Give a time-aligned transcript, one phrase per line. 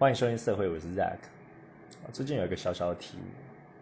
[0.00, 1.18] 欢迎收听社会，我是 Zack。
[2.10, 3.20] 最近有一个小小的体悟，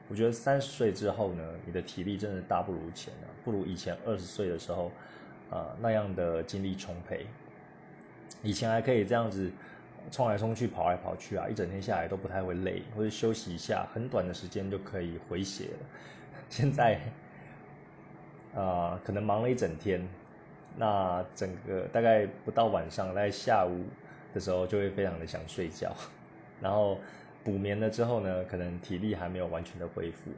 [0.09, 4.91] 我觉得三十岁之后呢，你的体力真的大不如前了，不如以前二十岁的时候，
[5.49, 7.25] 啊那样的精力充沛。
[8.43, 9.49] 以前还可以这样子
[10.11, 15.87] 冲来冲去、跑来跑去啊，一整天下来都不太会累，或者休息一下，很短的时间就可以回血了。
[16.51, 17.01] 现在，
[18.57, 20.05] 啊，可能忙了一整天，
[20.77, 23.85] 那整个大概不到晚上，在下午。
[24.35, 25.95] 的时候就会非常的想睡觉，
[26.61, 26.99] 然后
[27.43, 30.31] 补眠了之后呢，可能体力还没有完全的恢复，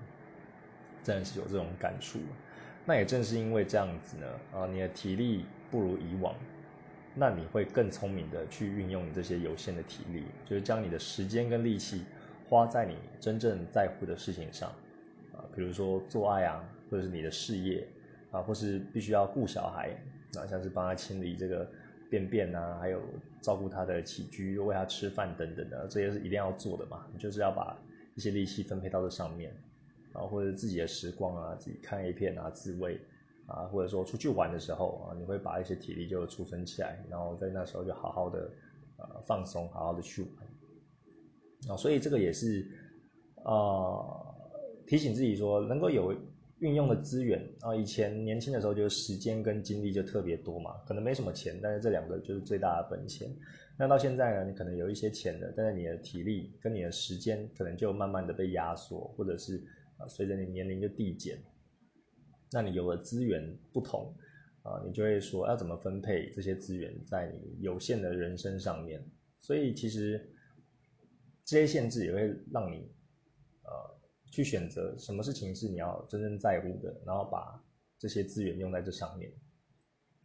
[1.02, 2.18] 真的是有这种感触。
[2.86, 6.34] 那也正是因为这样子呢，啊，你的体力不如以往，
[7.14, 12.04] 那你会更聪明的去运用你这些有限的体力，就是将你的时间跟力气
[12.48, 14.70] 花在你真正在乎的事情上，
[15.32, 17.86] 啊，比如说做爱啊，或者是你的事业
[18.30, 19.90] 啊，或是必须要顾小孩，
[20.36, 21.68] 啊，像是帮他清理这个。
[22.10, 23.00] 便便啊，还有
[23.40, 27.06] 照顾他的起居，喂他吃饭等等的，这些是一定要做的嘛。
[27.12, 27.80] 你就是要把
[28.16, 29.54] 一些力气分配到这上面，
[30.12, 33.00] 然后或者自己的时光啊，自己看 A 片啊，自慰
[33.46, 38.50] 啊，或者说出去玩的时候啊，你会把一些体力就储存起来，然后在那时候就好好的
[38.96, 41.72] 呃放松，好好的去玩。
[41.72, 42.66] 啊，所以这个也是
[43.44, 44.02] 啊
[44.86, 46.12] 提醒自己说，能够有。
[46.60, 53.34] 运用的资源啊，以前年轻的时候就是时间跟精力就特别多嘛，可能没什么钱，但是这两个就是最大的本钱。
[53.78, 59.56] 那到现在呢，你可能有一些钱的，但是你的体力跟你的时间可能就慢慢的被压缩，或者是
[59.96, 61.38] 啊随着你年龄就递减。
[62.52, 64.14] 那你有了资源不同
[64.62, 69.02] 啊，你就会说要怎么分配这些资源在你有限的人生上面。
[69.40, 70.30] 所以其实
[71.46, 72.86] 这些限制也会让你
[73.62, 73.99] 呃。
[74.30, 77.60] 去选择什么事情是你要真正在乎的，然后把
[77.98, 79.30] 这些资源用在这上面。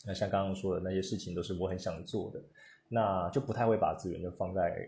[0.05, 2.39] 那像刚刚说的那些事情都是我很想做的，
[2.87, 4.87] 那就不太会把资源就放在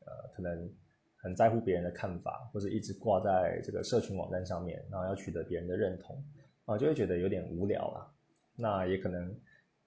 [0.00, 0.70] 呃可能
[1.16, 6.22] 很在乎别人的看法，或者一直挂在这个社群网站上面，然后要取得别人的认同
[6.66, 8.12] 啊，就会觉得有点无聊啊。
[8.54, 9.30] 那也可能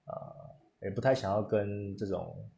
[0.06, 0.34] 啊
[0.80, 2.50] 也不太想要跟这种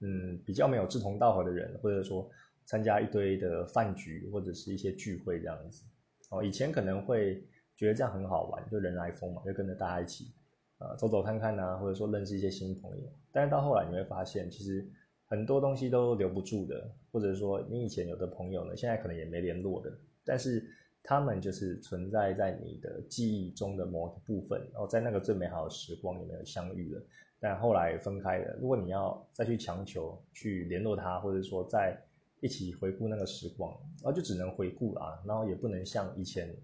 [0.00, 2.30] 嗯比较没有志同道合的人，或者说。
[2.66, 5.84] 参加一堆的饭局或者是一些聚会这样子，
[6.30, 7.42] 哦，以前可能会
[7.76, 10.32] 觉得这样很好玩，就人来疯嘛，就跟着大家一起，
[10.78, 13.06] 呃，走走看看呐，或者说认识一些新朋友。
[13.32, 14.84] 但是到后来你会发现，其实
[15.26, 19.92] 很多东西都留不住的，或者说你以前有的朋友呢，现在可能也没联络的，
[20.24, 20.64] 但是
[21.02, 27.02] 他们就是存在在你的记忆中的某个部分，然后在那个最美好的时光里面相遇了，
[27.38, 28.56] 但后来分开了。
[28.60, 31.96] 如果你要再去强求去联络他，或者说在
[32.46, 36.56] 一起回顾那个时光，然后就只能回顾啊，然后也不能像以前，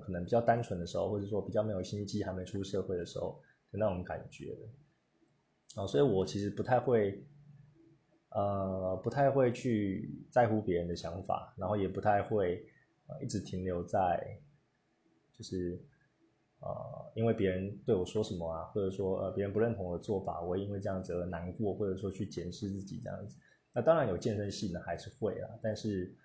[0.00, 3.42] 可能比较单纯的时候，或者说比较没有心机、还没出社会的时候
[3.72, 4.56] 的那种感觉
[5.74, 7.26] 啊，所以我其实不太会，
[8.28, 12.64] 呃，不太会去在乎别人的想法，然后也不太会
[13.08, 14.38] 呃一直停留在，
[15.36, 15.76] 就是
[16.60, 23.36] 呃，因为别人对我说什么啊，或者说呃别人不认同我的做法，我因为这样子而难过，或者说去检视自己这样子。
[23.76, 26.16] 那当然有健身系呢，还是会啊，但是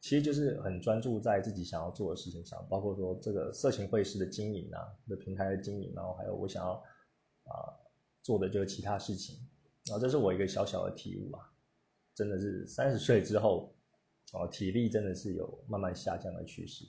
[0.00, 6.72] 其实就是很专注在自己想要做的事情上，包括说这个色情会师的经营啊，的平台的经营，然后还有我想要
[7.44, 7.72] 啊
[8.22, 9.38] 做的就是其他事情，
[9.86, 11.50] 然后，这是我一个小小的体悟啊，
[12.14, 13.74] 真的是三十岁之后，
[14.34, 16.84] 哦，体力真的是有慢慢下降的趋势。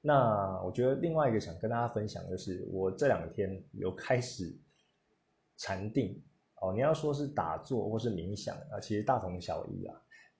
[0.00, 4.58] 那我觉得另外一个想跟大家分享的是，我这两天有开始
[5.56, 6.20] 禅定。
[6.60, 9.94] 哦，你要说是打坐或是冥想啊，其实大同小异啊。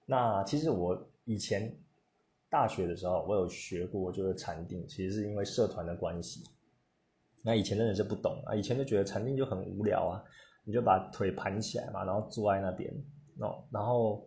[0.07, 1.77] 那其实我以前
[2.49, 6.43] 大学的时候，我有学过就是禅定，其实是因为社团的关系。
[7.43, 10.25] 那以前真的是不懂啊，以前就觉得禅定就很无聊啊，
[10.65, 12.93] 你就把腿盘起来嘛，然后坐在那边，
[13.39, 14.27] 哦，然后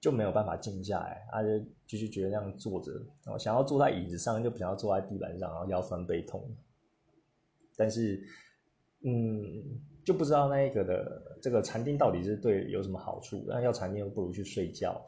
[0.00, 1.48] 就没有办法静下来，啊，就
[1.86, 2.92] 继续觉得那样坐着，
[3.24, 6.42] 然后想要坐在椅子上，就不想要坐在地板上，然后腰酸背痛。
[7.76, 8.22] 但是，
[9.02, 9.80] 嗯。
[10.04, 13.44] 就不知道那一个的这个禅定到底是对有什么好处？
[13.46, 15.06] 那要禅定，不如去睡觉，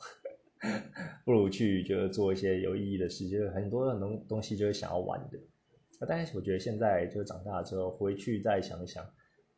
[1.24, 5.38] 不如去就是做一些有意义的事，就是很多很多东西就是想要玩的。
[6.06, 9.04] 但是我觉得现在就是长大之后回去再想一想，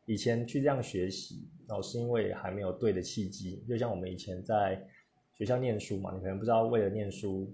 [0.05, 3.63] 以前去这样学习，然后是因为还没有对的契机。
[3.67, 4.87] 就像我们以前在
[5.35, 7.53] 学校念书嘛，你可能不知道为了念书，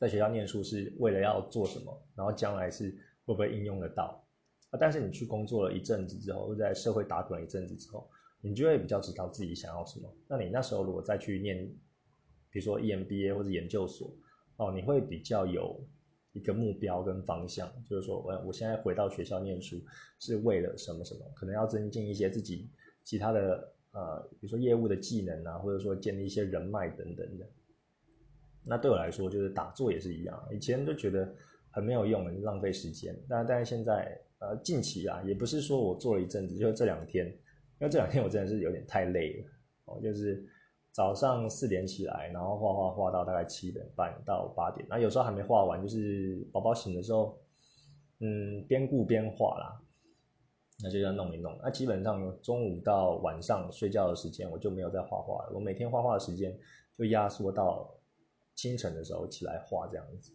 [0.00, 2.90] 在学校念书是为了要做什么，然后将来是
[3.24, 4.25] 会不会应用得到。
[4.70, 8.08] 啊但是你去工作了一阵子之后，又在社会打滚了一阵子之后，
[8.40, 10.12] 你就会比较知道自己想要什么。
[10.28, 11.66] 那你那时候如果再去念，
[12.50, 14.12] 比如说 EMBA 或者研究所，
[14.56, 15.80] 哦，你会比较有
[16.32, 19.80] 一个目标跟方向，就是说我我现在回到学校念书
[20.18, 21.20] 是为了什么什么？
[21.34, 22.68] 可能要增进一些自己
[23.04, 27.48] 其他的呃，比如说业务的技能啊，或者说建立一些人脉等等的。
[28.62, 31.32] 那对我来说，就是打坐也是一样，以前就觉得
[31.70, 33.16] 很没有用，浪费时间。
[33.28, 39.48] 但但是现在，呃，近期啊，也不是说我做了一阵子，就这两天，因为这两天我真的是有点太累了，
[39.86, 40.46] 哦，就是
[40.92, 47.38] 早上四点起来，然后画画画到大概七点半到八点，那有时候还没画完，就是宝宝醒的时候，
[48.20, 49.82] 嗯，边顾边画啦。
[50.82, 51.58] 那就要弄一弄。
[51.62, 55.52] 那基本上中午到晚上睡觉的时间，我就没有在画画了。
[55.54, 56.54] 我每天画画的时间
[56.98, 57.98] 就压缩到
[58.54, 60.30] 清晨的时候起来画这样子。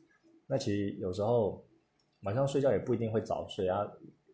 [0.47, 1.63] 那其实有时候
[2.21, 3.89] 晚上睡觉也不一定会早睡啊，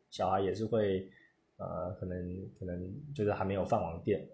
[0.09, 1.09] 小孩也是会
[1.57, 4.27] 呃，可能可能就是还没有放完电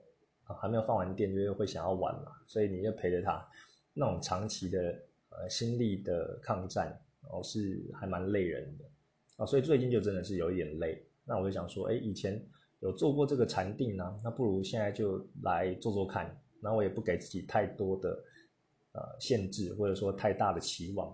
[0.45, 3.47] 啊，还没有放完电就是会想要玩嘛，所以你就陪着他，
[3.93, 4.79] 那种长期的
[5.29, 8.85] 呃心力的抗战哦是还蛮累人的
[9.37, 11.03] 啊，所以最近就真的是有一点累。
[11.25, 12.43] 那我就想说，哎，以前
[12.81, 16.37] 有做过这个禅定呢，那不如现在就来做做看。
[16.59, 18.09] 那我也不给自己太多的
[18.93, 21.13] 呃限制，或者说太大的期望。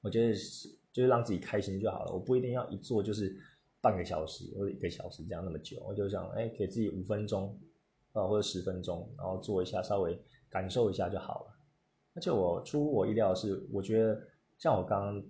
[0.00, 0.34] 我觉得
[0.94, 2.12] 就是让自己开心就好了。
[2.12, 3.36] 我不一定要一做就是
[3.82, 5.82] 半个小时或者一个小时这样那么久。
[5.86, 7.60] 我就想，哎，给自己五分钟
[8.12, 10.18] 啊或者十分钟，然后做一下，稍微
[10.48, 11.54] 感受一下就好了。
[12.14, 14.18] 而且我出乎我意料的是，我觉得
[14.56, 15.22] 像我刚刚。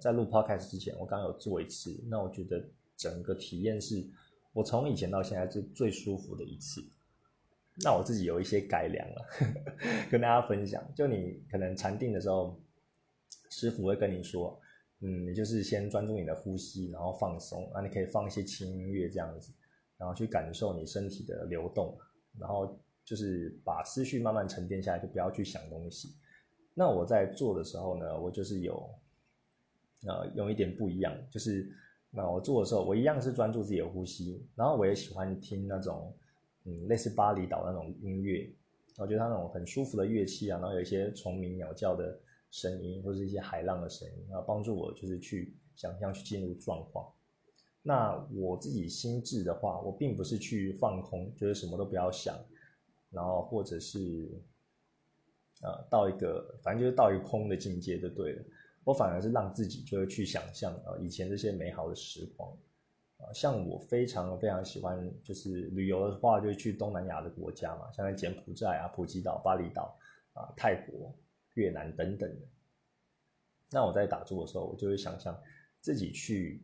[0.00, 2.60] 在录 podcast 之前，我刚有做一次，那我觉得
[2.96, 4.04] 整个体验是
[4.52, 6.82] 我从以前到现在最最舒服的一次。
[7.84, 9.26] 那我自己有一些改良了，
[10.10, 10.82] 跟大家分享。
[10.96, 12.58] 就你可能禅定的时候，
[13.48, 14.58] 师傅会跟你说，
[15.00, 19.52] 嗯，你就是先专注你的呼吸，然后放松，啊你可以放一些轻音乐这样子，
[19.98, 21.96] 然后去感受你身体的流动，
[22.38, 26.14] 然后就是把思绪慢慢沉淀下来，就不要去想东西。
[26.74, 28.88] 那我在做的时候呢，我就是有。
[30.06, 31.68] 呃，有一点不一样，就是
[32.10, 36.14] 那我做的时候，我一样是专注自己的呼吸，然后我也喜欢听那种，
[36.64, 38.48] 嗯，类似巴厘岛那种音乐，
[38.98, 42.16] 我觉得它那种很舒服的乐器啊，然后有一些虫鸣鸟叫的
[42.56, 47.06] 声音，或者一些海浪的声音，然后帮助我就是去想象去进入状况。
[47.82, 52.34] 那我自己心智的话，我并不是去放空，就是什么都不要想，
[53.10, 54.26] 然后或者是，
[55.60, 58.42] 呃，到一个反正就是到一个空的境界就对了。
[58.84, 62.50] 我反而是让自己就会去想象啊，以前这些美好的时光
[63.18, 69.96] 啊，像我非常非常喜欢，就是旅游的话，就去东南亚的国家嘛，像柬埔寨啊、普吉岛、巴厘岛
[70.32, 71.14] 啊、泰国、
[71.56, 72.46] 越南等等的。
[73.70, 75.38] 那我在打坐的时候，我就会想象
[75.80, 76.62] 自己去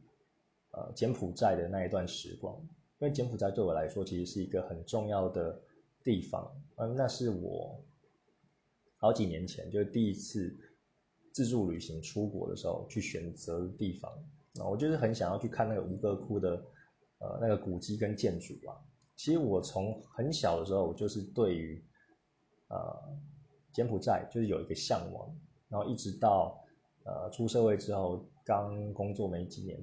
[0.70, 2.58] 呃柬埔寨的那一段时光，
[3.00, 5.60] 因为柬埔寨对我来说其实是一个很重要的
[6.02, 7.84] 地方，嗯，那是我
[8.96, 10.56] 好几年前就第一次。
[11.34, 14.12] 自助旅行出国的时候去选择的地方
[14.60, 16.62] 啊，我就是很想要去看那个吴哥窟的
[17.20, 18.76] 呃那个古迹跟建筑啊。
[19.16, 21.82] 其实我从很小的时候，我就是对于
[22.68, 23.18] 呃
[23.72, 25.34] 柬埔寨就是有一个向往，
[25.68, 26.62] 然后一直到
[27.04, 29.80] 呃出社会之后，刚工作没几年，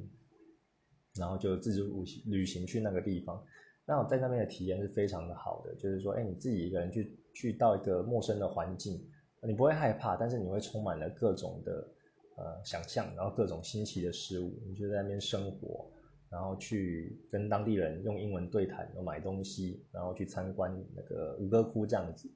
[1.15, 3.43] 然后就自助旅行旅行去那个地方。
[3.85, 9.03] 那我在那边的体验是非常的好的，就是说，哎，你自己一个人去去到一个陌生的环境。
[9.41, 11.87] 你不会害怕，但是你会充满了各种的
[12.35, 14.61] 呃想象，然后各种新奇的事物。
[14.67, 15.89] 你就在那边生活，
[16.29, 22.29] 然后去跟当地人用英文对谈，然后买东西，然后去参观那个吴哥窟这样子。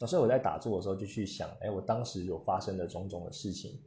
[0.00, 3.78] 那所以我在打坐的时候就去想，哎，我当时有发生的种种的事情。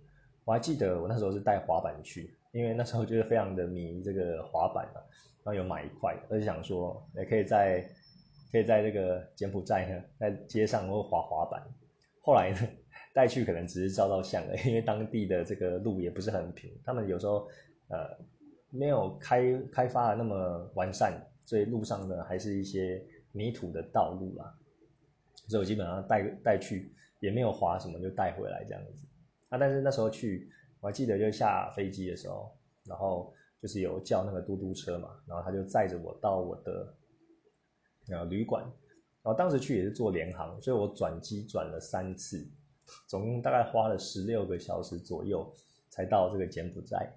[0.43, 4.99] 我还记得我那时候是带滑板去，因为那时候就是非常的迷这个滑板嘛，
[5.43, 7.87] 然后有买一块，而且想说也可以在
[8.51, 11.63] 可以在这个柬埔寨呢，在街上或滑滑板。
[12.21, 12.57] 后来呢，
[13.13, 17.47] 带去可能只是照照相了，因为当地的这个路也不是很平，他们有时候
[17.87, 18.17] 呃
[18.69, 21.13] 没有开开发的那么完善，
[21.45, 23.01] 所以路上呢还是一些
[23.31, 24.53] 泥土的道路啦。
[25.51, 29.05] 所以我基本上带带去也没有滑什么，就带回来这样子。
[29.49, 36.95] 啊，但是那时候去，我还记得就下飞机的时候，然后就是有叫那个嘟嘟车嘛，然后他就载着我到我的
[38.09, 38.63] 呃旅馆。
[39.23, 42.49] 然后当时去也是坐联航，所以我转机转了三次，
[43.07, 45.53] 总共大概花了十六个小时左右
[45.89, 47.13] 才到这个柬埔寨。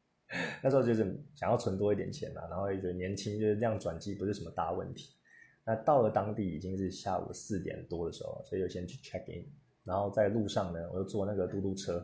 [0.62, 1.04] 那时候就是
[1.34, 5.14] 想要存多一点钱啊，然后也觉得年轻，就是这样转机不是什么大问题。
[5.68, 9.46] 那到了当地已经是下午四点多的时候，所以就先去 check in。
[9.84, 12.02] 然后在路上呢，我就坐那个嘟嘟车，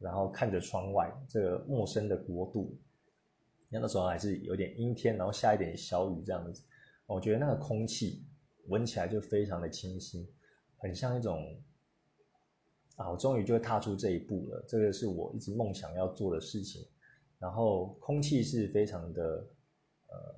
[0.00, 2.76] 然后看着窗外这个陌生的国度，
[3.68, 6.60] 那个时候还是有点阴天，然后下一点小雨这样子。
[7.06, 8.26] 我觉得那个空气。
[8.68, 10.26] 闻起来就非常的清新，
[10.78, 11.56] 很像一种
[12.96, 14.64] 啊，我终于就踏出这一步了。
[14.66, 16.84] 这个是我一直梦想要做的事情。
[17.38, 19.22] 然后空气是非常的
[20.08, 20.34] 呃，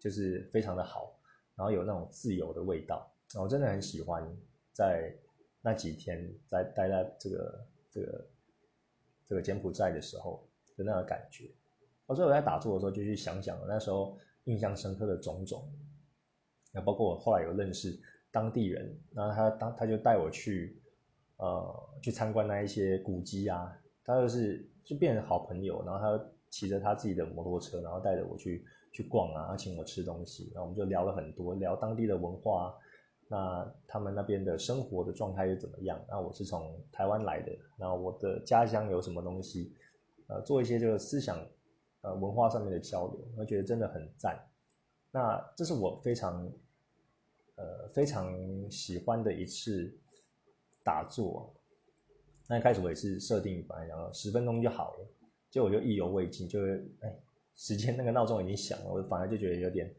[0.00, 1.17] 就是非常的好。
[1.58, 4.24] 然后有那种自由的味道，我真的很喜欢
[4.72, 5.12] 在
[5.60, 8.26] 那几天在待在这个这个
[9.26, 11.50] 这个柬埔寨的时候的那个感觉。
[12.06, 15.68] 所以我在打坐的时候就去想想那时候印象深刻的种种，
[16.72, 18.00] 那包括我后来有认识
[18.30, 20.80] 当地人，然后他当他就带我去
[21.38, 32.74] 呃去参观那一些古迹啊，他就是就变成好朋友，然后他骑着他自己的摩托车，然后带着我去去逛啊，请我吃东西，然后我们就聊了很多，聊当地的文化，
[33.28, 36.00] 那他们那边的生活的状态又怎么样？
[36.08, 39.72] 那我是从台湾来的，然后我的家乡有什么东西？
[40.28, 41.38] 呃，做一些这个思想。
[42.00, 44.38] 呃，文化上面的交流，我觉得真的很赞。
[45.10, 46.48] 那这是我非常
[47.56, 48.32] 呃非常
[48.70, 49.92] 喜欢的一次
[50.84, 51.52] 打坐。
[52.46, 55.06] 那一开始我也是设定本来讲十分钟就好了，
[55.50, 57.12] 结果我就意犹未尽，就是哎，
[57.58, 59.92] 时间那个闹钟已经响了，我反而就觉得有点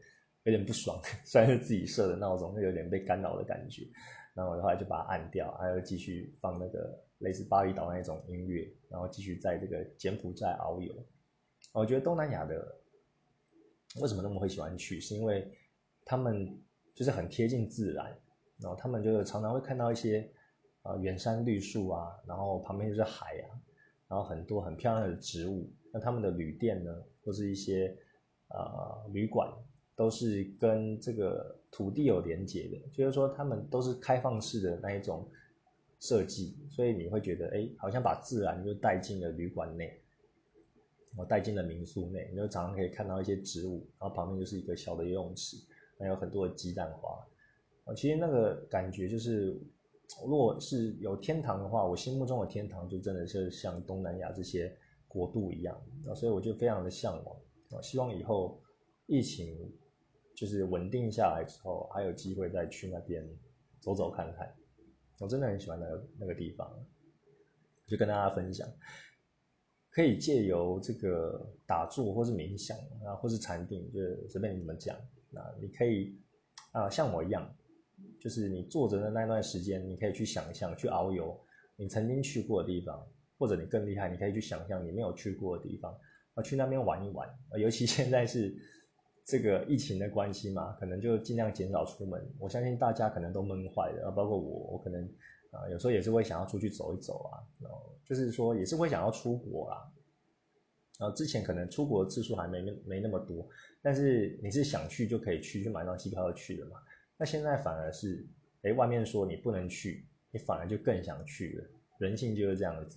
[0.44, 1.00] 有点不爽。
[1.24, 3.86] 虽然是自己设的闹钟，就有点被干扰的感觉。
[4.34, 10.94] 然后我后来就把它按掉，还要继续放那个类似巴厘岛那种音乐，然后继续在这个柬埔寨遨游。
[11.72, 12.74] 我觉得东南亚的
[14.00, 15.46] 为什么那么会喜欢去，是因为
[16.04, 16.58] 他们
[16.94, 18.06] 就是很贴近自然，
[18.58, 20.26] 然后他们就是常常会看到一些
[20.82, 23.52] 啊远山绿树啊，然后旁边就是海啊，
[24.08, 25.70] 然后很多很漂亮的植物。
[25.92, 27.96] 那他们的旅店呢，或是一些
[28.48, 29.48] 啊旅馆，
[29.94, 35.30] 都是跟这个土地有连接的，就是说他们都是开放式的那一种
[36.00, 39.96] 设计，所以你会觉得哎，好像把自然就带进了旅馆内。
[41.16, 45.56] 我带进了民宿内，你就常常可以看到一些植物，然后旁边就是一个小的游泳池，
[45.98, 47.24] 还有很多的鸡蛋花。
[47.84, 49.60] 啊，其实那个感觉就是，
[50.24, 54.76] 如果是有天堂的话，我心目中的天堂就真的是像东南亚这些
[55.10, 55.76] 国度一样。
[56.06, 57.36] 啊，所以我就非常的向往。
[57.70, 58.62] 啊，希望以后
[59.06, 59.70] 疫情
[60.34, 63.28] 就是稳定下来之后，还有机会再去那边
[63.80, 64.54] 走走看看。
[65.18, 66.66] 我真的很喜欢那个那个地方，
[67.86, 68.66] 就跟大家分享。
[69.90, 74.96] 可以借由这个打坐，或是冥想啊，或是禅定，就是随便你怎么讲。
[75.30, 76.16] 那你可以
[76.70, 77.52] 啊，像我一样，
[78.20, 81.38] 就是你坐着的那段时间，你可以去想象、去遨游
[81.76, 83.04] 你曾经去过的地方，
[83.40, 85.92] 或者你更厉害，你可以去想象你没有去过的地方，
[86.34, 87.28] 啊，去那边玩一玩。
[87.58, 88.54] 尤其现在是
[89.24, 92.22] 这个疫情的关系嘛，可能就尽量减少出门。
[92.38, 95.10] 我相信大家可能都闷坏了，包括我，我可能。
[95.52, 99.92] 啊，有时候也是会想要出去走一走啊，然后就是说也是会想要出国啦。
[100.96, 103.48] 然后之前可能出国次数还没没那么多，
[103.82, 106.76] 但是你是想去就可以去，就买张机票就去了嘛。
[107.16, 108.24] 那现在反而是，
[108.62, 111.64] 哎，外面说你不能去，你反而就更想去了。
[111.98, 112.96] 人性就是这样子。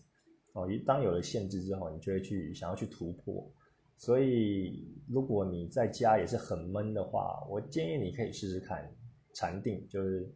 [0.53, 3.51] 哦，一当有了限制之后，你就会去想要去突破。
[3.97, 8.91] 所以如果你在家也是很闷的话，我建议你可以试试看
[9.33, 10.33] 禅定，就是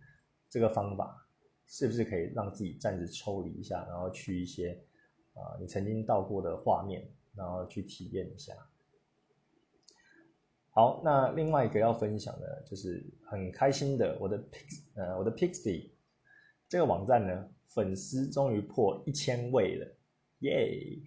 [0.49, 1.23] 这个方法。
[1.69, 4.69] 是不是可以让自己暂时抽离一下，然后去一些
[5.33, 7.05] 啊你曾经到过的画面，
[7.35, 8.53] 然后去体验一下。
[10.69, 15.89] 好，那另外一个要分享的，就是很开心的，我的 Pix 呃我的 Pixie
[16.69, 19.96] 这个网站呢，粉丝终于破一千位了，
[20.39, 20.99] 耶！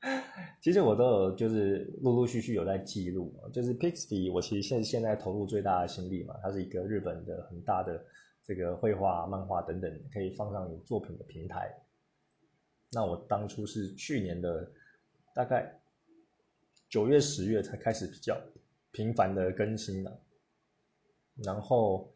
[0.60, 8.04] 其实我都有就是陆陆续续有在记录，就是 Pixie 我其实现现在投入最大的心力嘛，它是一个日本的很大的。
[8.48, 11.68] 这个绘画、漫画等等可以放上你作品的平台。
[12.92, 14.70] 那我当初是去年的
[15.34, 15.80] 大概
[16.88, 18.40] 九月、十月才开始比较
[18.92, 20.20] 频繁的更新的。
[21.42, 22.08] 然后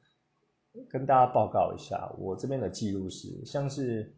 [0.88, 4.14] 跟大家报告一下，我这边的记录是，像是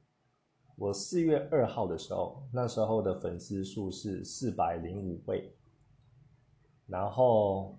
[0.77, 5.55] 我四月二号的时候，那时候的粉丝数是四百零五位，
[6.87, 7.79] 然后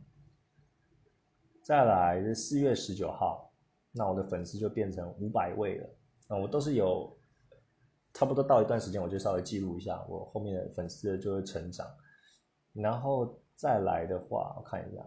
[1.62, 3.51] 再来是四月十九号。
[3.91, 5.89] 那我的粉丝就变成五百位了，
[6.27, 7.15] 那我都是有
[8.12, 11.88] 差不多到一段时间，我就稍微记录一下我后面的粉丝就会成长，
[12.73, 15.05] 然后再来的话，我看一下，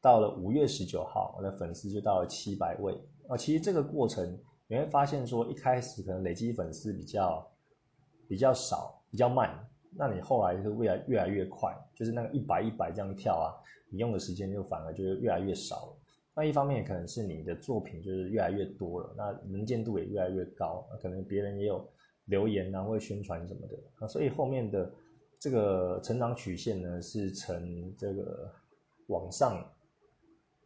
[0.00, 3.36] 到了五月十九号，我的粉丝就到了七百位啊。
[3.36, 4.36] 其实这个过程
[4.70, 7.50] 你会发现说，一开始可能累积粉丝比较
[8.28, 9.58] 比较少，比较慢，
[9.96, 13.48] 那你后来就未来越来越快，就是那个一百一百这样跳啊。
[13.90, 15.96] 你用的时间就反而就是越来越少了。
[16.34, 21.88] 那一方面可能是你的作品就是越来越多了，那能见度也越来越高，可能别人也有
[22.26, 24.92] 留言啊或者宣传什么的啊，所以后面的
[25.38, 28.52] 这个成长曲线呢是呈这个
[29.06, 29.66] 往上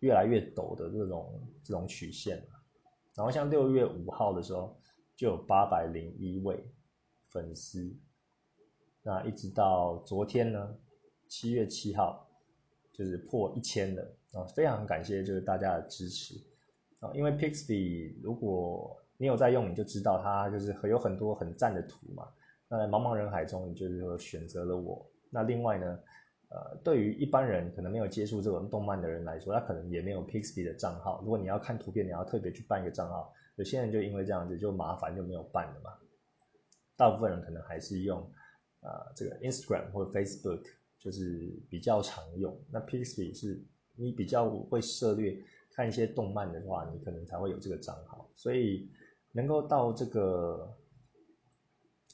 [0.01, 2.43] 越来越陡的这种这种曲线。
[3.15, 4.77] 然后像六月五号的时候
[5.17, 6.65] 就有八百零一位
[7.29, 7.95] 粉丝，
[9.03, 10.77] 那一直到昨天呢
[11.29, 12.29] 七月七号。
[12.95, 14.03] 就是破一千了
[14.33, 16.35] 啊，非常感谢就是大家的支持
[17.01, 22.29] 啊，因为 Pixby 如果你有在用，你就知道它就是有很多很赞的图嘛。
[22.69, 25.11] 那茫茫人海中，你就是说选择了我。
[25.31, 25.99] 那另外呢，
[26.55, 31.21] 呃，对于一般人可能没有接触这种动漫的人来说，他可能也没有 Pixby 的账号。
[31.23, 33.33] 如果你要看图片，你要特别去办一个账号。
[33.57, 35.91] 有些人就因为这样子就麻烦就没有办了嘛。
[36.97, 38.21] 大部分人可能还是用
[38.81, 40.63] 啊这个 Instagram 或者 Facebook。
[41.03, 43.61] 就是比较常用，那 Pixby 是
[43.97, 45.37] 你比较会涉猎
[45.73, 48.89] 看一些动漫的话，你可能才会有这个账号，所以
[49.33, 50.73] 能够到这个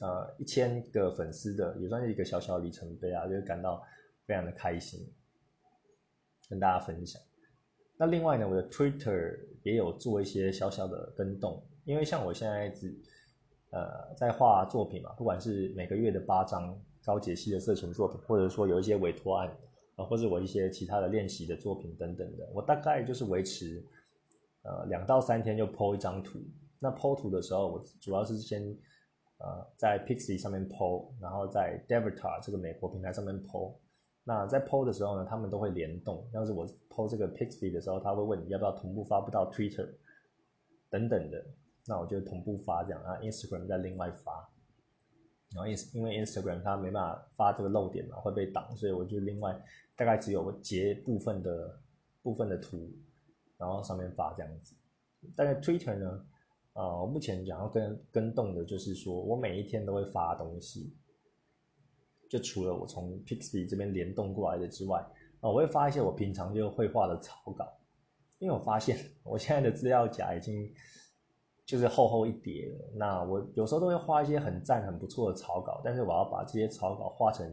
[0.01, 3.85] 呃一千个粉丝的，也算是一个小小里程碑啊，就感到
[4.29, 5.13] 非常的开心，
[6.49, 7.21] 跟大家分享。
[7.97, 12.95] 那另外呢，我的 Twitter 也有做一些小小的跟动，因为像我现在只
[13.71, 16.81] 呃在画作品嘛，不管是每个月的八张。
[17.05, 19.49] 高解析的色情作品，或者说有一些委托案
[19.97, 23.83] 啊，或者我一些其他的练习的作品等等的，我大概就是维持
[24.63, 26.39] 呃两到三天就 PO 一张图。
[26.79, 28.63] 那 PO 图的时候，我主要是先
[29.39, 33.75] 呃在 Pixie 上面 PO，然后在 Devita 这个美国平台上面 PO。
[34.29, 36.23] 那在 PO 的时候呢，他们都会联动。
[36.35, 39.89] 要是我 PO 这个 Pixie 的时候，他会问你要不要同步发布到 Twitter
[40.91, 41.43] 等等的，
[41.87, 44.47] 那我就同步发这样啊，Instagram 再另外发。
[45.55, 49.59] 然后因因为 Instagram 它没办法发这个漏点嘛，会被挡，所以我就另外
[49.97, 51.81] 大概只有截部分的
[52.23, 52.91] 部分的图，
[53.57, 54.75] 然后上面发这样子。
[55.35, 56.27] 但是 Twitter 呢，
[56.75, 60.95] 呃，目前想要跟跟动的就是说我每一天都会发东西，
[62.29, 64.99] 就除了我从 Pixby 这边联动过来的之外，
[65.41, 67.67] 啊，我会发一些我平常就绘画的草稿，
[68.39, 70.73] 因为我发现 我现在的资料夹已经。
[71.69, 77.47] 就是厚厚一叠了，那我有时候都会画一些很赞、很不错的草稿，但是我要把这些草稿画成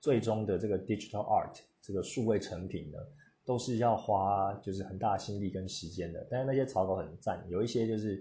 [0.00, 2.98] 最终的这个 digital art 这个数位成品呢，
[3.44, 6.26] 都是要花就是很大心力跟时间的。
[6.28, 8.20] 但是那些草稿很赞，有一些就是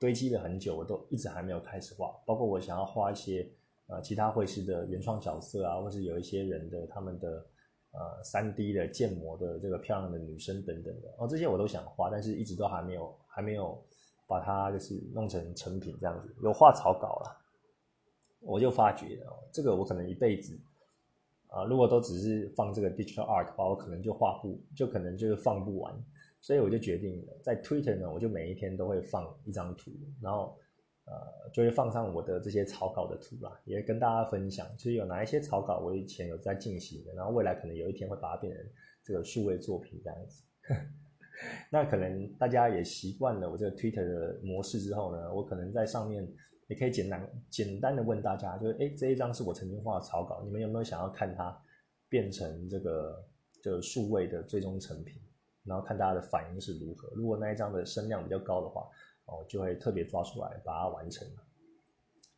[0.00, 2.12] 堆积了很久，我都一直还没有开始画。
[2.26, 3.48] 包括我想要画一些
[3.88, 7.44] 呃其他会师的原创角色啊，或是有一些人的他们的
[7.90, 13.84] 呃三 D 的建模的这个漂亮的女生等等的，哦这些我都想画，但是一直都还没有还没有。
[14.30, 17.34] 把它就是弄成成品这样子，有画草稿了，
[18.40, 20.52] 我就发觉哦，这个我可能一辈子
[21.46, 25.94] 啊，如果都只是放这个 digital art 的话，我可能就画不，就可能就是放不完，
[26.42, 30.54] 所以我就决定了在 Twitter 呢，我就每一天都会放一张图，然后
[31.10, 38.62] 呃，就会放上我的这些草稿的图啦，也跟大家分享，其实有哪一些草稿我以前有在进行的，然后未来可能有一天会把它变成
[39.02, 40.42] 这个数位作品这样子。
[41.70, 46.28] 那可能大家也习惯了我这个 Twitter 的模式之后呢，我可能在上面
[46.66, 51.58] 也可以简单简单的问大家，就是哎这一张是我曾经画的草稿，你们有没有想要看它
[52.08, 53.24] 变成这个
[53.62, 55.20] 就数位的最终成品？
[55.64, 57.10] 然后看大家的反应是如何。
[57.14, 58.88] 如果那一张的声量比较高的话，
[59.28, 61.26] 哦就会特别抓出来把它完成。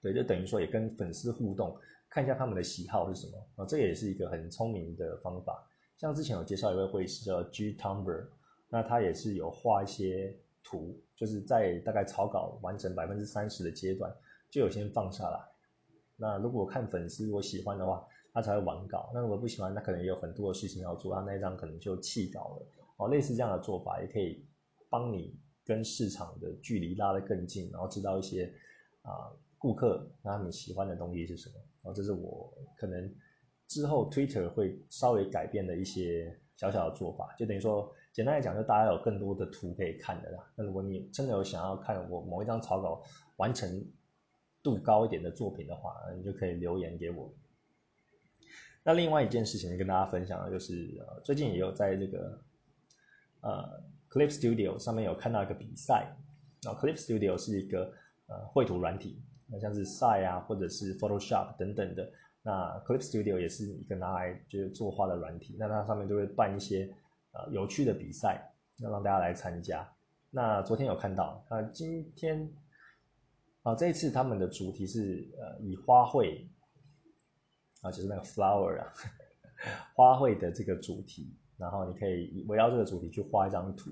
[0.03, 1.77] 对，就等于说也跟粉丝互动，
[2.11, 5.67] 看一下他们的喜好是什么啊，这也是一个很聪明的方法。
[5.97, 8.27] 像之前有介绍一位会师叫 G Tumber。
[8.73, 14.15] 那他也是有画一些图，就是在大概草稿完成百分之三十的阶段，
[14.49, 15.41] 就有先放下来。
[16.17, 19.11] 那如果看粉丝如果喜欢的话，他才会完稿。
[19.13, 22.67] 那如果不喜欢，那可能也有很多的事情要做，他那一张可能就弃稿了。
[22.99, 24.47] 哦，类似这样的做法也可以
[24.89, 25.37] 帮你
[25.71, 28.53] 跟市场的距离拉得更近，然后知道一些
[29.03, 31.55] 啊顾客他们喜欢的东西是什么。
[31.83, 33.15] 然后这是我可能
[33.69, 37.95] 之后 Twitter 会稍微改变的一些小小的做法，就等于说。
[38.13, 40.53] 简单来讲，就大家有更多的图可以看的啦。
[40.57, 43.01] 那如果你真的有想要看我某一张草稿
[43.37, 43.87] 完成
[44.65, 47.33] 度高一点的作品的话，你就可以留言给我。
[48.83, 52.43] 那另外一件事情跟大家分享的就是，最近也有在这个
[53.43, 53.81] 呃
[54.11, 56.15] Clip Studio 上面有看到一个比赛。
[56.63, 57.93] 那 Clip Studio 是一个
[58.27, 62.11] 呃绘图软体，那像是 s i 啊或者是 Photoshop 等等的。
[62.43, 66.93] 那 Clip Studio 也是一个拿来就是作画的软体，那它上面就会办一些。
[67.33, 69.89] 呃，有趣的比赛要让大家来参加。
[70.31, 72.53] 那昨天有看到，那今天
[73.63, 76.49] 啊，这一次他们的主题是呃，以花卉
[77.83, 78.93] 啊，就是那个 flower 啊，
[79.95, 83.91] 花卉的这个主题，然后你可以围绕这个主题去画一张图。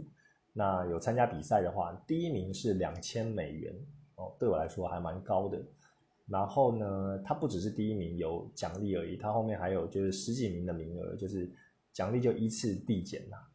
[0.53, 3.73] 那有参加比赛的话，第一名是两千美元
[4.17, 5.63] 哦，对我来说还蛮高的。
[6.27, 11.49] 然后呢，它不只是第一名有奖励而已，它后面还有就是十几名的名额，就是。
[11.91, 13.49] 奖励就依次递减啦，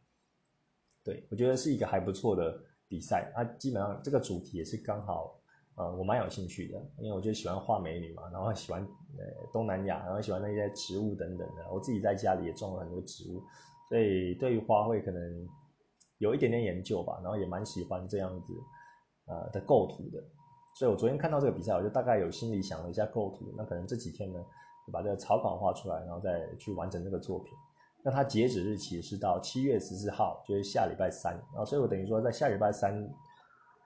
[1.02, 3.32] 对我觉得是一个还不错的比赛。
[3.34, 5.40] 它基本上这个主题也是刚好，
[5.76, 8.82] 呃，我蛮有兴趣的，因为我就喜欢画美女嘛，然后喜欢
[9.16, 11.72] 呃东南亚，然后喜欢那些植物等等的。
[11.72, 13.42] 我自己在家里也种了很多植物，
[13.94, 15.48] 所以对于花卉可能
[16.18, 18.52] 有一点点研究吧，然后也蛮喜欢这样子
[19.26, 20.20] 呃的构图的。
[20.74, 24.40] 所以我昨天看到这个比赛，我就大概有心里想了一下构图，那可能这几天呢，
[24.84, 27.54] 就把这个草稿画出来，然后再去完成这个作品。
[28.02, 32.92] 那它截止日期是到七月十四号，就是下礼拜三啊，所以我等于说在下礼拜三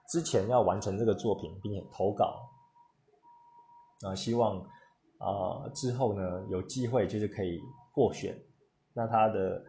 [0.09, 2.49] 之前要完成这个作品，并且投稿。
[4.01, 4.59] 啊，希望
[5.19, 7.61] 啊之后呢有机会就是可以
[7.93, 8.35] 获选。
[8.95, 9.63] 那它的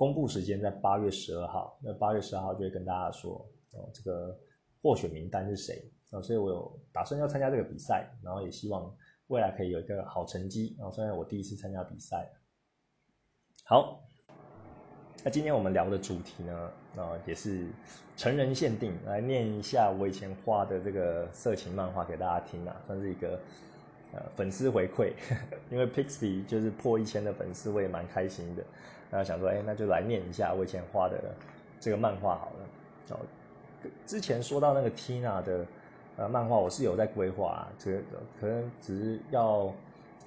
[0.00, 3.34] 公布时间在八月十二号，那八月十二号就会跟大家说
[3.72, 4.34] 哦这个
[4.80, 5.92] 获选名单是谁。
[6.08, 10.74] 啊，所以我有打算要参加这个比赛，然后也希望未来可以有一个好成绩。
[10.80, 12.32] 啊，虽然我第一次参加比赛。
[13.62, 14.02] 好，
[15.22, 17.68] 那今天我们聊的主题呢，啊，也是
[18.16, 23.38] 成人限定，来念一下我以前画的这个色情漫画给大家听啊，算是一个
[24.12, 25.12] 呃粉丝回馈，
[25.70, 28.62] 因为 Pixie 就是破一千的粉丝，我也蛮开心的。
[29.10, 31.34] 那想说，哎，那就来念一下我以前画的
[31.78, 33.16] 这个漫画好了。
[33.16, 33.18] 哦，
[34.06, 35.66] 之前说到那个 Tina 的。
[36.16, 37.98] 呃，漫画我是有在规划，这个
[38.38, 39.72] 可能只是要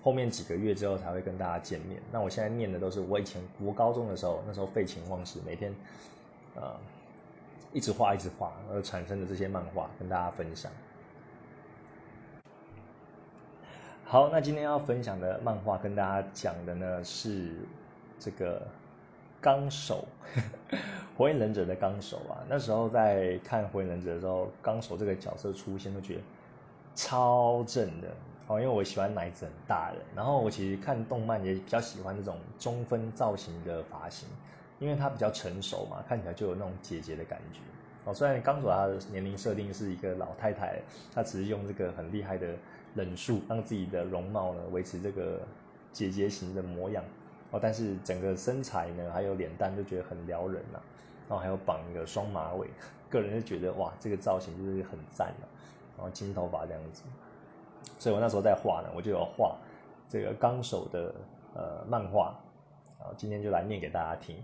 [0.02, 2.02] 后面几个月之后才会跟大家见面。
[2.12, 5.72] 那我现在念的都是我以前国高中的时候，那时候废寝忘食，每天
[6.56, 6.76] 呃
[7.74, 10.72] 一直画一直画而产生的这些漫画，跟大家分享。
[14.13, 17.49] 好，那今天要分享的漫画跟大家讲的呢是
[18.19, 18.62] 这个。
[19.41, 20.06] 纲手，
[21.17, 26.21] 火影忍者的纲手啊，那时候在看火影忍者的时候，纲手这个角色出现，都觉得
[26.93, 28.10] 超正的
[28.45, 28.62] 哦。
[28.62, 34.30] 因为我喜欢奶子很大的，然后我其实看动漫也比较喜欢这种中分造型的发型，
[34.78, 37.60] 因为他比较成熟嘛，看起来就有那种姐姐的感觉
[38.06, 38.13] 哦。
[38.13, 40.80] 虽然纲手他的年龄设定是一个老太太，
[41.15, 42.47] 他只是用这个很厉害的
[42.95, 45.41] 忍术，让自己的容貌呢维持这个
[45.91, 47.03] 姐姐型的模样。
[47.51, 50.79] 哦，但是整个身材呢，还有脸蛋就觉得很撩人呐，
[51.29, 52.67] 然后还有绑一个双马尾，
[53.10, 55.47] 个人就觉得哇，这个造型就是很赞了。
[55.95, 57.03] 然后金头发这样子，
[57.99, 59.56] 所以我那时候在画呢，我就有画
[60.10, 61.13] 这个纲手的
[61.53, 62.36] 呃漫画，
[62.99, 64.36] 啊，今天就来念给大家听。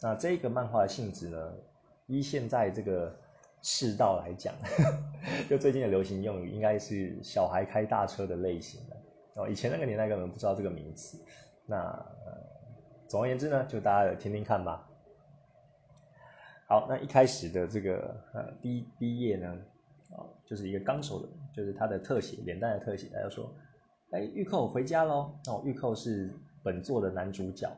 [0.00, 1.52] 那这个漫画的性质呢，
[2.08, 3.14] 依现在这个
[3.62, 4.52] 世道来讲，
[5.48, 8.96] 就最近的流行用语，应该是小孩开大车的类型的。
[9.34, 11.16] 哦，以前那个年代根本不知道这个名词。
[11.64, 12.06] 那
[13.08, 14.86] 总而言之呢，就大家有听听看吧。
[16.66, 19.56] 好，那一开始的这个呃第一第一页呢，
[20.10, 23.08] 啊，就是一个纲手的，就是他的特写，脸蛋的特写。
[23.14, 23.54] 他就说
[24.10, 27.70] ：“哎，玉扣回家喽。”哦，玉扣是本作的男主角。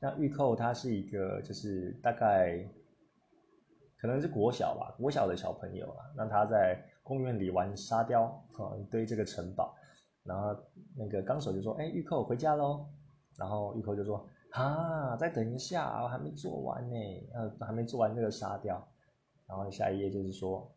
[0.00, 2.62] 那玉扣他是一个，就是大概
[4.04, 6.04] 可能是国小吧，国小的小朋友啊。
[6.14, 9.74] 那他在公园里玩沙雕啊，堆这个城堡。
[10.22, 10.54] 然后
[10.94, 12.84] 那个纲手就说：“哎，玉扣回家喽。”
[13.34, 16.94] 然后玉扣就说：“啊，再等一下，我还没做完呢，
[17.32, 18.86] 呃，还没做完这个沙雕。”
[19.48, 20.70] 然后下一页就是说：“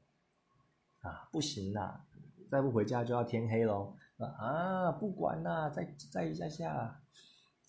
[1.03, 2.01] 啊，不行啦，
[2.49, 3.93] 再不回家就要天黑喽。”
[4.39, 6.97] 啊，不管啦，再再一下下。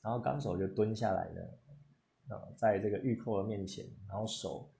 [0.03, 4.71] 然后纲手就蹲下来了，啊，在这个玉扣的面前，然后手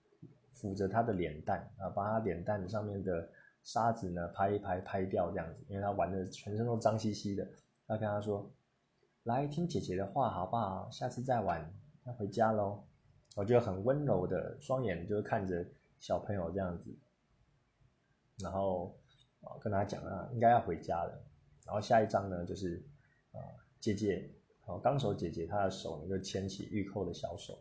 [0.59, 3.29] 抚着他的脸蛋，啊，把他脸蛋上面的
[3.63, 7.47] 沙子呢拍一拍，拍掉这样子，因为他玩的全身都脏兮兮的。
[7.87, 8.51] 他跟他说。
[9.23, 10.89] 来听姐姐的话好不好？
[10.91, 11.71] 下次再玩，
[12.05, 12.83] 要回家喽。
[13.35, 15.63] 我就很温柔的双眼，就是看着
[15.99, 16.97] 小朋友这样子，
[18.39, 18.97] 然后
[19.41, 21.21] 啊跟他讲啊，应该要回家了。
[21.65, 22.81] 然后下一张呢，就是
[23.33, 23.37] 啊
[23.79, 27.59] 姐姐，好纲手姐姐她的手呢就牵起玉扣的小手，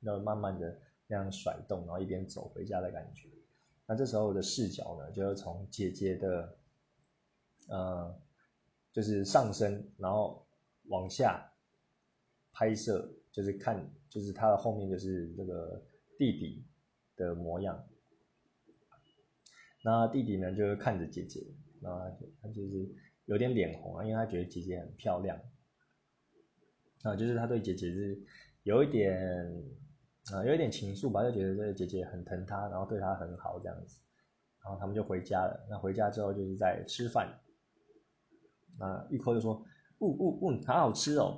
[0.00, 0.76] 然后慢慢的
[1.12, 3.28] 那样甩动，然后一边走回家的感觉。
[3.86, 6.56] 那这时候的视角呢，就是从姐姐的，
[7.68, 8.18] 呃。
[8.94, 10.46] 就是上身，然后
[10.88, 11.50] 往下
[12.52, 15.82] 拍摄，就是看，就是他的后面就是这个
[16.18, 16.62] 弟弟
[17.16, 17.88] 的模样。
[19.82, 21.42] 那弟弟呢，就是看着姐姐，
[21.80, 22.00] 然后
[22.42, 22.86] 他就是
[23.24, 25.40] 有点脸红啊，因为他觉得姐姐很漂亮。
[27.00, 28.22] 啊，就是他对姐姐是
[28.64, 29.10] 有一点
[30.30, 33.98] 啊，有一点情愫吧，就觉得这个姐姐很疼他，然后对他很好这样子。
[34.62, 35.66] 然后他们就回家了。
[35.68, 37.28] 那回家之后就是在吃饭。
[38.78, 39.60] 那玉扣就说
[39.98, 41.36] ：“呜呜呜，好好吃哦！”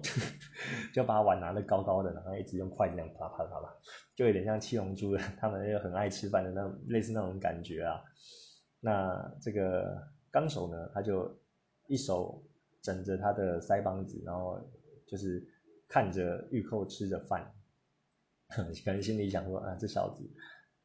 [0.93, 3.75] 就把碗拿得高高的，然后一直用筷子这样啪啪啪啪，
[4.15, 7.99] 就有点像七龙珠的 他们又很爱吃饭的那类似那种感觉啊。
[8.81, 11.35] 那这个纲手呢，他就
[11.87, 12.45] 一手
[12.83, 14.61] 枕着他的腮帮子，然后
[15.07, 15.43] 就是
[15.89, 17.54] 看着玉扣吃着饭，
[18.85, 20.25] 可能心里想说：“啊，这小子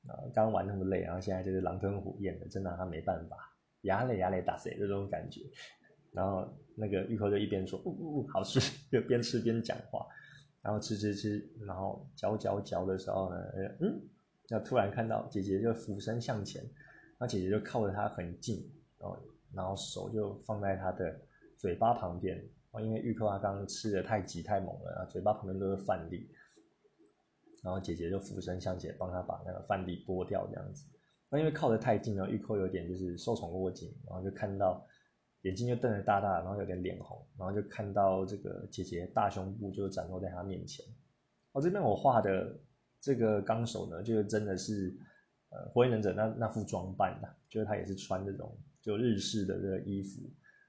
[0.07, 3.37] 啊，刚玩那么累，然后现在就是狼吞虎咽的，真拿他没办法，
[3.81, 5.41] 牙累牙累打谁这种感觉。”
[6.11, 8.59] 然后那个玉扣就一边说“呜呜呜，好吃”，
[8.91, 10.07] 就边吃边讲话。
[10.61, 13.37] 然后吃吃吃，然后嚼嚼嚼的时候呢，
[13.79, 14.01] 嗯，
[14.45, 16.61] 就突然看到姐姐就俯身向前，
[17.17, 19.17] 那姐姐就靠着他很近，然后
[19.53, 21.17] 然后手就放在他的
[21.57, 22.43] 嘴巴旁边，
[22.81, 26.29] 因为玉扣他刚刚吃的太急太猛了，啊，嘴巴旁边都是饭粒，
[27.63, 30.85] 然后姐姐就俯身向前帮他把那个饭粒剥掉，这样子。
[31.29, 34.85] 那因为靠得太近了，玉扣有点就是受宠若惊，然后就看到。
[35.43, 40.85] 眼睛就瞪得大大，然后有点脸红，然后就看到这个姐姐大胸部就展露在他面前。
[41.53, 42.59] 哦，这边我画的
[42.99, 44.93] 这个纲手呢，就真的是
[45.47, 50.19] 呃火影忍者那那副装扮的，就是他也是穿这种就日式的这个衣服，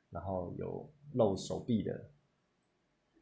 [0.09, 2.09] 然后有露手臂的，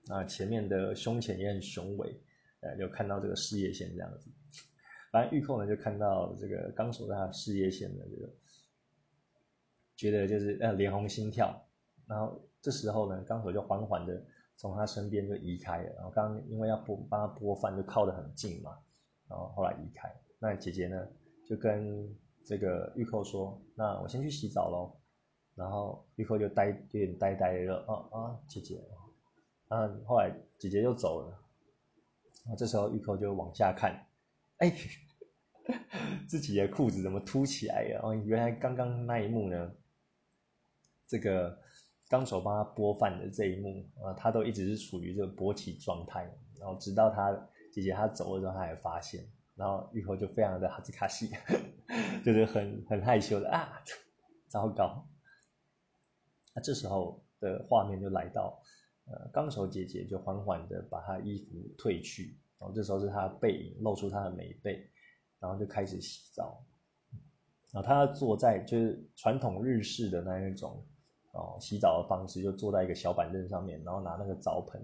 [0.09, 2.15] 啊前面的胸前也很雄伟，
[2.61, 4.31] 呃就看到这个事业线这样子。
[5.11, 8.33] 反正玉扣呢就看到这个纲手在他事业线的这个。
[9.97, 11.61] 觉得就是呃脸红心跳，
[12.07, 14.25] 然后这时候呢，刚手就缓缓的
[14.57, 18.79] 从他身边就移开了，然后刚因为要拨帮他拨饭，就靠得很近嘛，
[19.29, 20.09] 然后后来移开。
[20.39, 21.05] 那姐姐呢
[21.45, 24.97] 就跟这个玉扣说：“那我先去洗澡喽。”
[25.57, 28.81] 然后玉扣就呆有点呆呆的，啊啊姐姐，
[29.71, 31.37] 嗯后来姐姐就走了，
[32.45, 34.07] 然后这时候玉扣就往下看，
[34.59, 34.73] 哎，
[36.29, 38.01] 自己的裤子怎么凸起来了？
[38.03, 39.73] 哦，原来刚刚那一幕呢。
[41.11, 41.59] 这个
[42.11, 47.33] 纲手帮他剥饭的这一幕啊，他都一直是处于这个勃起状态，然后直到他
[47.73, 51.31] 姐姐他走了之后，他才发现，然后玉后就非常的哈兹卡西，
[52.23, 53.83] 就是很很害羞的啊，
[54.49, 55.09] 糟糕。
[56.55, 58.63] 那这时候的画面就来到，
[59.11, 64.89] 呃，纲手姐姐就缓缓的把她衣服褪去，然后这时候是她背影露出她的美背，
[65.39, 66.65] 然后就开始洗澡，
[67.73, 70.85] 然后她坐在就是传统日式的那一种。
[71.33, 74.83] 哦，洗澡的方式就坐在一个小板凳上面，然后拿那个澡盆，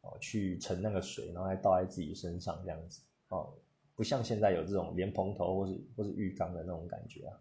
[0.00, 3.02] 哦，去盛那个水，然后来倒在自己身上这样子。
[3.28, 3.52] 哦，
[3.96, 7.36] 不像现在有这种莲蓬头或是或是浴缸的那种感觉啊。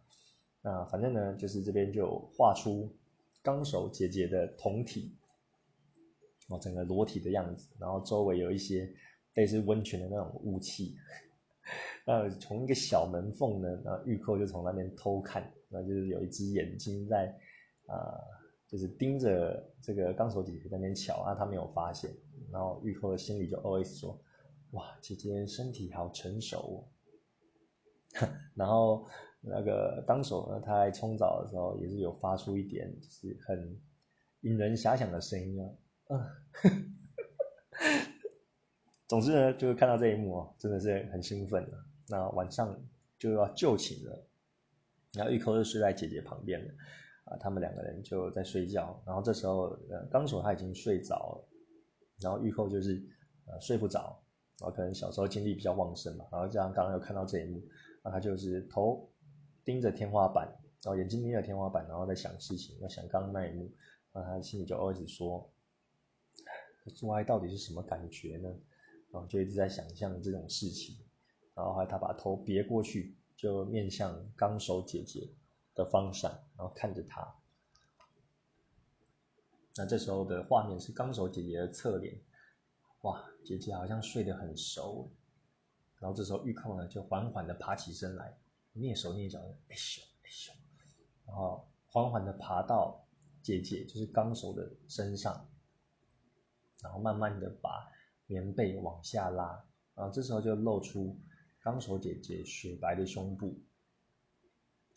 [0.64, 2.92] 那反正呢，就是这边就画出
[3.44, 5.16] 钢手姐姐的酮体，
[6.52, 8.94] 哦，整个裸体的样子，然后周围有一些
[9.34, 10.96] 类似温泉的那种雾气。
[12.06, 17.36] 那从一个小门缝呢，然后玉扣就从那边偷看，那就是有一只眼睛在
[17.88, 18.20] 啊。
[18.72, 22.10] 就是盯着这个钢手姐姐在那边瞧啊，他没有发现，
[22.54, 24.18] 然后玉扣的心里就 always 说
[24.72, 26.88] ：“哇，姐姐身体好成熟哦。
[28.56, 29.06] ”然后
[29.42, 33.78] 那个钢手呢，他在冲澡的时候也是有发出一点就是很
[34.40, 35.68] 引人遐想的声音啊，
[36.12, 36.94] 嗯，
[39.08, 41.78] 总之呢，就是看到这一幕哦，真的是很兴奋的。
[42.10, 42.78] 那晚上
[43.18, 44.28] 就要就寝了，
[45.14, 46.74] 然后玉扣就睡在姐姐旁边了。
[47.24, 51.48] 啊，他们两个人就在睡觉，然后这时候，呃，纲手他已经睡着了，
[52.20, 53.02] 然后玉扣就是
[53.46, 54.22] 呃睡不着，
[54.60, 57.62] 然后可能小时候精力比较旺盛嘛，然后这样刚刚又看到这一幕，
[58.04, 59.10] 然后他就是头
[59.64, 60.48] 盯着天花板，
[60.84, 63.72] 然后眼睛盯着天花板，然后在想事情，在想刚刚那一幕，
[64.12, 65.50] 然后他心里就一直说，
[66.90, 68.50] 做爱到底是什么感觉呢？
[69.12, 70.98] 然后就一直在想象这种事情，
[71.54, 75.30] 然后后来他把头别过去，就面向纲手姐姐。
[75.74, 77.34] 的方向，然后看着她。
[79.78, 82.20] 那这时候的画面是纲手姐姐的侧脸，
[83.04, 85.10] 哇，姐姐好像睡得很熟。
[85.98, 88.38] 然后这时候玉扣呢就缓缓的爬起身来，
[88.76, 90.52] 蹑手蹑脚的，哎咻哎咻，
[91.26, 93.08] 然后缓缓的爬到
[93.42, 95.50] 姐姐就是纲手的身上，
[96.82, 97.70] 然后慢慢的把
[98.26, 99.64] 棉被往下拉，
[99.96, 101.20] 然后这时候就露出
[101.62, 103.58] 纲手姐姐雪白的胸部。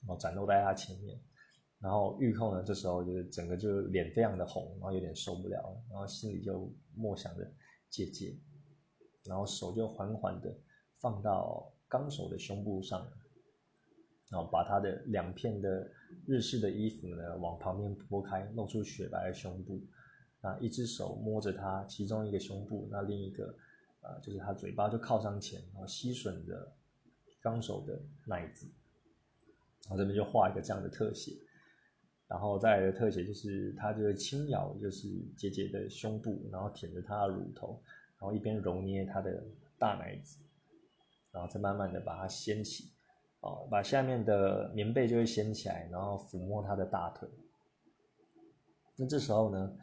[0.07, 1.19] 然后展露在他前面，
[1.79, 7.51] 然后玉扣呢，这时候就是整个就脸非常的红，然后有点受不了，然后心里就默想着
[7.89, 8.37] 姐姐，
[9.25, 10.55] 然后手就缓缓的
[11.01, 13.01] 放到纲手的胸部上，
[14.29, 15.91] 然后把他的两片的
[16.27, 19.81] 日式的衣服呢往旁边拨开，露出雪白的胸部，
[20.45, 23.55] 啊，一只手摸着他其中一个胸部，那另一个
[24.03, 26.71] 啊就是他嘴巴就靠上前，然后吸吮着
[27.41, 28.67] 纲手的奶子。
[29.87, 31.33] 然后这边就画一个这样的特写，
[32.27, 37.79] 然后再来的特写就是他就会轻咬，就是姐姐的胸部，然后舔着她的乳头，
[38.19, 39.45] 然后一边揉捏她的
[39.79, 40.39] 大奶子，
[41.33, 42.91] 然后再慢慢的把它掀起，
[43.41, 47.29] 哦，把下面的棉被就会掀起来，然后抚摸她的大腿。
[48.97, 49.77] 那这时候呢，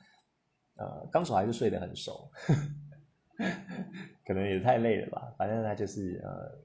[0.81, 2.29] 呃，刚手还是睡得很熟，
[4.25, 6.59] 可能也太累了吧，反正他就是呃。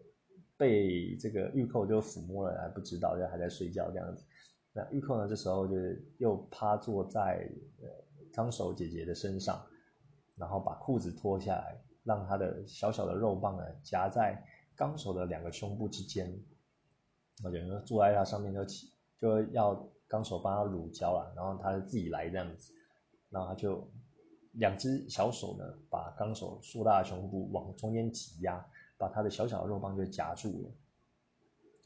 [0.58, 4.24] 被这个玉扣就抚摸了，还不知道，就还在睡觉这样子。
[4.72, 5.74] 那玉扣呢，这时候就
[6.16, 7.46] 又趴坐在
[7.82, 7.86] 呃
[8.32, 9.62] 张手姐姐的身上，
[10.34, 14.42] 然后把裤子脱下来，让他的小小的肉棒呢夹在
[14.74, 16.24] 纲手的两个胸部之间，
[17.42, 22.72] 然后有人坐在他上面就起就要纲手帮他乳胶了，然后他自己来这样子，
[23.28, 23.86] 然后他就
[24.56, 28.64] 两只小手呢把钢手硕大的胸部往中间挤压，
[28.98, 30.70] 把他的小小的肉棒就夹住了。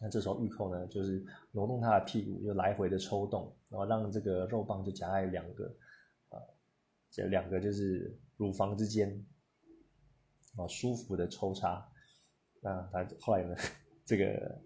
[0.00, 5.66] 那这时候玉扣呢就是挪动他的屁股，就来回的抽动，然后让这个肉棒就夹在两个
[6.30, 6.40] 啊
[7.11, 9.24] 这两个就是乳房之间。
[10.56, 11.88] 啊，舒服的抽插，
[12.61, 13.54] 那他后来呢，
[14.04, 14.61] 这个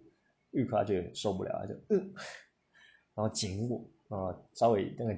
[0.51, 2.15] 玉克就受不了，就嗯，
[3.15, 5.15] 然后紧握啊，稍微那个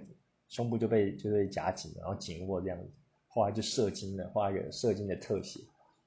[0.48, 2.88] 胸部就被就被夹紧，然后紧握这样子，
[3.28, 5.60] 后来就射精了，画一个射精的特写，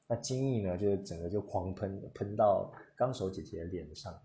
[0.07, 4.19] 那精液呢，就整个就狂喷，喷到钢手姐姐的脸上，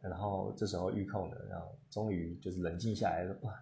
[0.00, 3.54] 然后这时候玉控呢，然后终于就是冷静下来了，哇，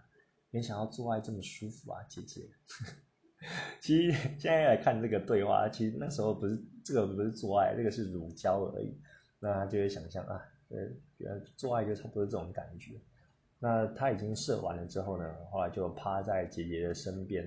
[0.50, 2.48] 没想到做爱这么舒服啊，姐姐。
[3.80, 8.98] 其实现在来看这个对话，其实那时候不是这个不是做爱，这个是乳胶而已。
[9.40, 12.94] 那就会想象啊，呃，做爱就差不多这种感觉。
[13.59, 17.44] 那他已经射完了之后呢，后来就趴在姐姐的身边，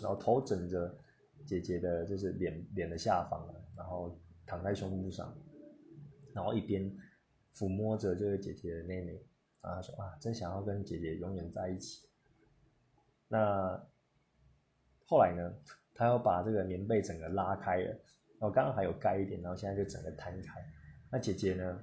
[0.00, 0.96] 然后头枕着
[1.46, 5.36] 姐姐的，就是脸脸的下方然后躺在胸部上，
[6.32, 6.90] 然后一边
[7.54, 9.20] 抚摸着这个姐姐的妹妹，
[9.60, 12.08] 然后说啊，真想要跟姐姐永远在一起。
[13.28, 13.80] 那。
[15.10, 15.54] 后来呢，
[15.94, 17.86] 他要把这个棉被整个拉开了，
[18.38, 20.62] 然后刚刚还有盖一点，然后现在就整个摊开。
[21.10, 21.82] 那姐姐呢，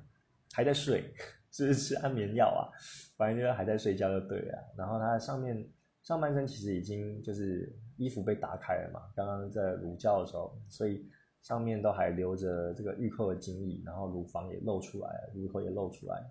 [0.54, 1.12] 还在睡，
[1.56, 2.68] 是 吃安眠药啊，
[3.16, 4.74] 反正就是还在睡觉就对了。
[4.78, 5.68] 然后他上面
[6.04, 11.10] 上半身其实已经就是衣服被打开了嘛，刚刚在乳胶的时候，所以
[11.42, 16.24] 上面都还留着这个玉扣的精液，然后乳房也露出来了，乳头也露出来。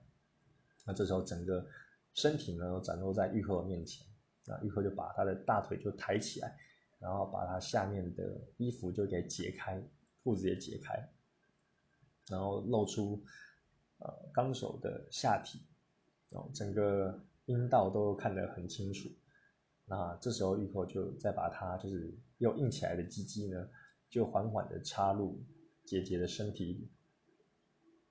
[0.84, 1.64] 那这时候整个
[2.12, 4.06] 身体呢都展露在玉扣的面前，
[4.44, 6.56] 那玉扣就把他的大腿就抬起来。
[7.00, 9.78] 然后把他下面的衣服就给解开，
[10.22, 11.06] 裤子也解开，
[12.30, 13.22] 然后露出
[14.04, 15.58] 呃纲手的下体，
[16.30, 19.08] 然后整个阴道都看得很清楚。
[19.86, 23.68] 那这时候玉口就再把他就是又硬起来的鸡鸡呢，
[24.08, 25.42] 就缓缓的插入
[25.84, 26.88] 姐姐的身体里。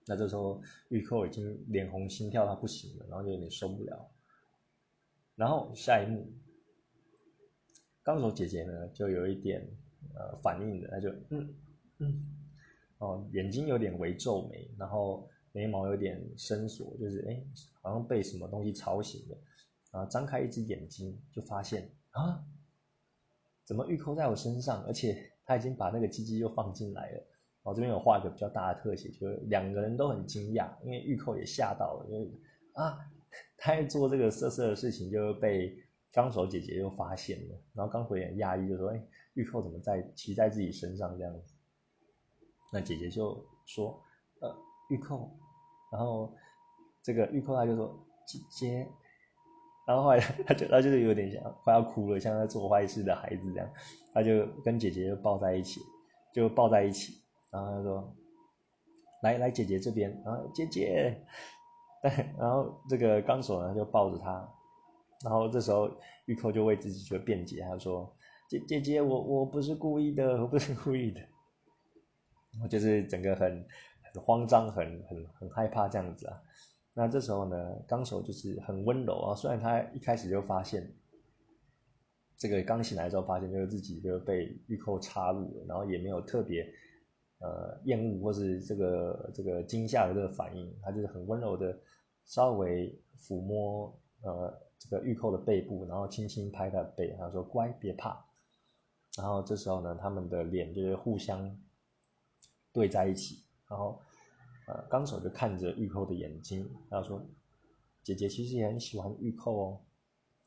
[0.05, 4.11] 那这时候玉扣已经脸红心跳到不行了，然后就有点受不了。
[5.35, 6.27] 然后下一幕。
[8.03, 9.65] 刚手姐姐呢，就有一点
[10.13, 11.55] 呃反应的，她就嗯
[11.99, 12.25] 嗯
[12.97, 17.41] 哦，眼睛有点微皱眉，然后眉毛有点伸缩，就是哎，
[17.81, 19.37] 好像被什么东西吵醒了，
[19.91, 22.43] 然后张开一只眼睛，就发现啊，
[23.63, 27.17] 怎么玉扣在我身上，而且他已经把那个鸡鸡又放进来了。
[27.17, 32.29] 然后这边有画一个比较大的特写，就是两个人都很惊讶，因为玉扣也吓到了，因为
[32.73, 32.99] 啊，
[33.55, 35.81] 他在做这个色色的事情，就被。
[36.15, 41.55] 纲手姐姐又发现了，然后刚回点压抑，就说：“哎，玉扣怎么在骑在自己身上这样子？”
[42.71, 43.99] 那姐姐就说
[44.39, 44.55] ：“呃，
[44.91, 45.35] 玉扣。”
[45.93, 46.33] 然后
[47.03, 48.87] 这个玉扣他就说：“姐姐。”
[49.85, 53.69] 然后后来他就他就是有点像快要哭了，像在做坏事的孩子这样，
[54.11, 55.81] 他就跟姐姐就抱在一起，
[56.33, 58.15] 就抱在一起，然后他说
[59.21, 61.21] ：“来来，姐姐这边。”然后姐姐，
[62.39, 64.49] 然后这个纲手呢就抱着他。
[65.23, 65.91] 然后这时候
[66.25, 68.11] 玉扣就为自己就辩解，他说
[68.49, 71.21] ：“姐姐姐，我我不是故意的，我不是故意的。”
[72.63, 73.65] 我就是整个很
[74.13, 76.41] 很慌张，很很很害怕这样子啊。
[76.93, 77.55] 那这时候呢，
[77.87, 79.35] 纲手就是很温柔啊。
[79.35, 80.93] 虽然他一开始就发现
[82.37, 86.63] 这个刚醒来之后发现就是自己就被玉扣插入了，然后也没有特别
[87.39, 91.77] 呃厌恶或是这个这个惊吓的这个反应，他就是很温柔的
[92.25, 94.61] 稍微抚摸呃。
[94.79, 98.25] 这个玉扣的背部，然后轻轻拍他的背，他说：“乖，别怕。”
[99.17, 101.57] 然后这时候呢，他们的脸就是互相
[102.73, 104.01] 对在一起，然后
[104.67, 107.21] 呃，纲手就看着玉扣的眼睛，他说
[108.03, 109.81] ：“姐姐其实也很喜欢玉扣哦。”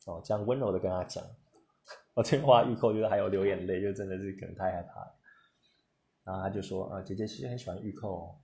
[0.05, 1.23] 哦，这样温柔的跟他讲。
[2.15, 5.15] 我这话玉扣就是还有流眼泪，就真的是可能太害怕了。
[6.23, 8.35] 然后他就说：“啊，姐姐其实很喜欢玉扣哦，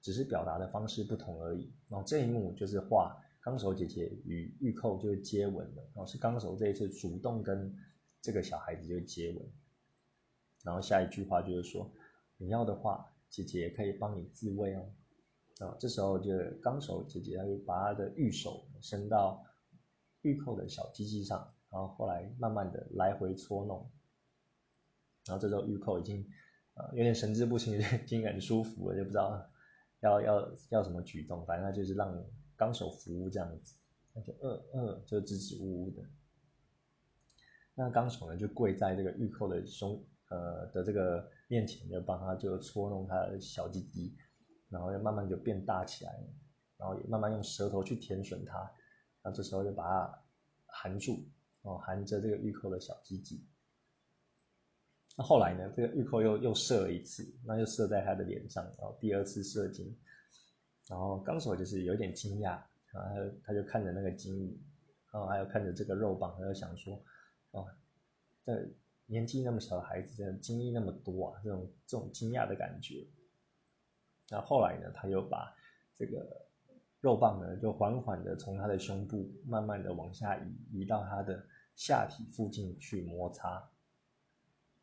[0.00, 3.16] 只是表达的方式不同而已。”然后这一幕就是画。
[3.40, 7.74] 纲手姐姐与玉扣就接吻了，然后是纲手这一次主动跟
[8.20, 9.48] 这个小孩子就接吻，
[10.64, 11.90] 然后下一句话就是说，
[12.36, 14.90] 你要的话，姐姐可以帮你自慰哦。
[15.58, 19.44] 啊，这时候就纲手姐姐她就把她的玉手伸到
[20.22, 23.90] 玉扣的小鸡鸡上，然后后来慢慢的来回搓弄，
[25.26, 26.26] 然后这时候玉扣已经
[26.74, 29.50] 啊有点神志不清，已经很舒服了，就不知道
[30.00, 32.24] 要要要什么举动，反正就是让。
[32.58, 33.76] 纲手服务这样子，
[34.12, 36.02] 那就呃呃，就支支吾吾的。
[37.76, 44.16] 那纲手呢，就跪在这个玉扣的胸呃的这个面前，就帮他就搓弄他的小鸡鸡，
[44.68, 46.14] 然后就慢慢就变大起来，
[46.76, 48.70] 然后也慢慢用舌头去舔吮它，
[49.22, 50.22] 那这时候就把它
[50.66, 51.26] 含住，
[51.62, 53.44] 哦，含着这个玉扣的小鸡鸡。
[55.16, 59.96] 那后来呢，这个玉扣又又射了一次，那就射在他的脸上，然后第二次射精，
[60.86, 62.60] 然后纲手就是有点惊讶，
[62.92, 64.56] 然后他就看着那个精液，
[65.10, 67.02] 然后还有看着这个肉棒，他就想说，
[67.52, 67.66] 哦，
[68.44, 68.52] 这
[69.10, 73.06] 年纪那么小的孩子，真的精液那么多啊，这种这种惊讶的感觉。
[74.28, 75.56] 那后来呢，他又把
[75.94, 76.46] 这个
[77.00, 83.70] 肉棒呢，就缓缓的从他的胸部慢慢的往下移，移到他的下体附近去摩擦。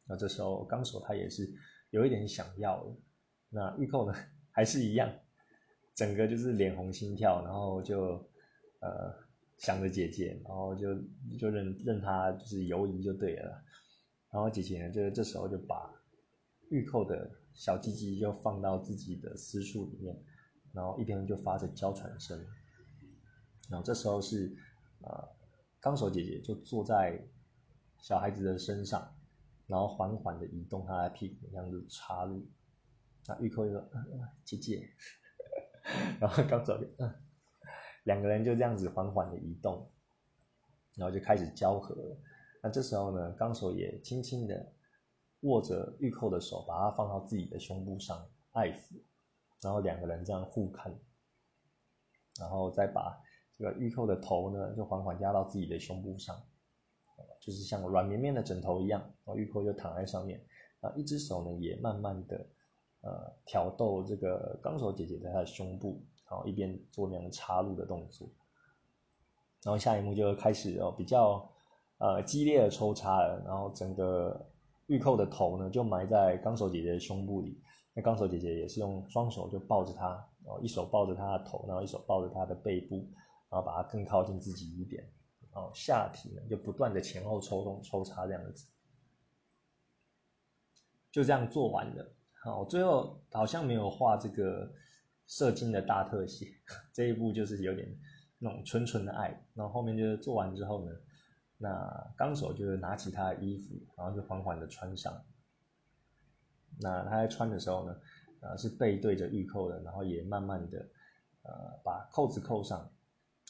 [0.07, 1.53] 那这时候纲手他也是
[1.91, 2.95] 有一点想要的，
[3.49, 4.17] 那玉扣呢
[4.49, 5.13] 还是一样，
[5.93, 8.27] 整个就是脸红心跳，然后就
[8.79, 9.13] 呃
[9.57, 10.95] 想着姐姐，然后就
[11.37, 13.63] 就任任他就是游移就对了，
[14.35, 15.89] 然后姐姐呢就这时候就把
[16.69, 20.21] 玉扣的小鸡鸡就放到自己的私处里面，
[20.73, 22.37] 然后一边就发着娇喘声，
[23.69, 24.53] 然后这时候是
[25.03, 25.29] 呃
[25.79, 27.17] 纲手姐姐就坐在
[27.99, 29.09] 小孩子的身上。
[29.67, 32.45] 然后缓缓的移动他的屁股，这样子插入。
[33.25, 33.89] 那玉扣就说
[34.45, 34.87] ：“姐姐。
[36.21, 37.15] ”然后刚走，嗯，
[38.03, 39.89] 两个人就这样子缓缓的移动，
[40.93, 41.95] 然后就开始交合。
[42.65, 44.73] 那这时候呢，纲手也轻轻的
[45.41, 48.95] 握着玉扣的手，把它放到自己的胸部上爱抚。
[49.61, 50.91] 然后两个人这样互看，
[52.39, 53.21] 然后再把
[53.55, 56.35] 这个玉扣的头呢，就缓缓压到自己的胸部上。
[57.39, 60.43] 就是像软绵绵的枕头一样，然后玉扣就躺在上面，
[60.79, 62.47] 啊，一只手呢也慢慢的
[63.01, 68.27] 呃挑逗这个纲手姐姐在她的胸部，然后一边做那样插入的动作，
[69.61, 71.47] 然后下一幕就开始哦比较
[71.97, 74.49] 呃激烈的抽插了，然后整个
[74.87, 77.59] 玉扣的头呢就埋在纲手姐姐的胸部里，
[77.93, 80.09] 那纲手姐姐也是用双手就抱着她，
[80.43, 83.07] 然后一手抱着她的头，然后一手抱着她的背部，
[83.49, 85.03] 然后把她更靠近自己一点。
[85.53, 88.67] 然后，下体呢就不断的前后抽动、抽插这样子，
[91.13, 92.13] 就这样做完了。
[92.43, 94.69] 好，最后好像没有画这个
[95.27, 96.47] 射精的大特写，
[96.91, 97.87] 这一步就是有点
[98.37, 99.29] 那种纯纯的爱。
[99.53, 100.91] 然后后面就是做完之后呢，
[101.57, 105.23] 那纲手就是拿起他的衣服，然后就缓缓的穿上。
[106.79, 107.95] 那他在穿的时候呢，
[108.41, 110.79] 呃，是背对着玉扣的，然后也慢慢的
[111.43, 112.91] 呃把扣子扣上。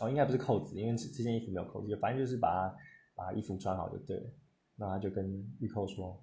[0.02, 2.78] 哦，应该不是扣子，因为这这件衣服没有扣子，反正就是把它
[3.16, 4.30] 把衣服穿好就对了。
[4.76, 5.26] 那他就跟
[5.60, 6.22] 玉扣说：“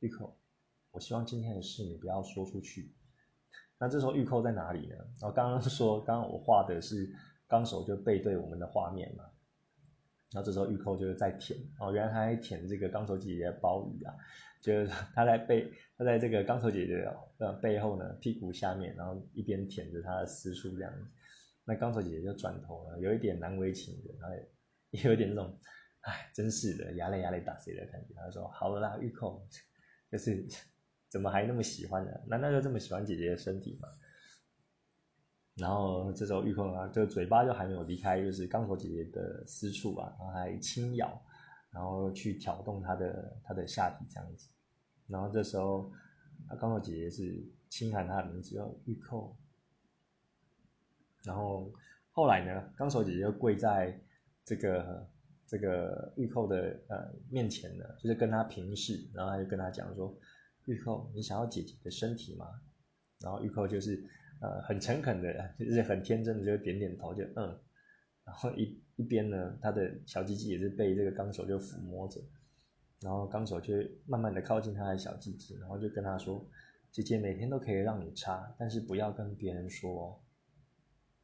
[0.00, 0.36] 玉扣，
[0.90, 2.94] 我希望今天的事你不要说出去。”
[3.80, 4.94] 那这时候玉扣在哪里呢？
[5.18, 7.10] 然后刚刚说，刚刚我画的是
[7.48, 9.24] 纲手就背对我们的画面嘛。
[10.32, 14.14] 然后这时候玉扣就是在舔，哦，原来他在舔这个纲手姐姐的包鱼啊，
[14.60, 17.04] 就是他在背，他在这个纲手姐姐
[17.38, 21.06] 的背后呢，屁股下面，然后一边舔着他的私处这样子。
[21.64, 24.36] 那钢手姐姐就转头了，有一点难为情的，然后
[24.90, 25.58] 也有点那种，
[26.00, 28.14] 哎，真是的，压力压力打谁的感觉。
[28.16, 29.46] 他说：“好了啦，玉扣，
[30.10, 30.44] 就是
[31.08, 32.10] 怎么还那么喜欢呢？
[32.26, 33.88] 难道就这么喜欢姐姐的身体吗？”
[35.56, 41.22] 然后这时候玉扣啊，就嘴巴就还没有离开，就是刚手姐姐的私处啊，然后还轻咬，
[41.70, 44.48] 然后去挑动她的她的下体这样子。
[45.06, 45.92] 然后这时候，
[46.58, 49.36] 刚手姐姐是轻喊她的名字，叫玉扣。
[51.22, 51.70] 然后
[52.12, 54.00] 后来呢，钢手姐姐就跪在
[54.44, 55.06] 这个
[55.46, 60.16] 这个玉扣的呃面前呢，就是跟他平视，然后她就跟他讲说
[60.64, 62.46] ：“玉扣，你想要姐姐的身体吗？”
[63.20, 64.02] 然后玉扣就是
[64.42, 67.58] 呃很诚恳的， 就是很天真的就点点头，就嗯。
[68.24, 72.20] 然后一一边呢，他的小鸡鸡也是被这个纲手就抚摸着，
[73.00, 73.74] 然后纲手就
[74.06, 76.46] 慢慢的靠近他的小鸡鸡，然后就跟他说
[76.92, 80.20] ：“姐姐每天都可以让你插，但是不要跟别人说。”哦